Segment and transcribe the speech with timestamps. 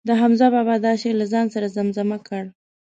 [0.07, 2.43] د حمزه بابا دا شعر له ځان سره زمزمه کړ.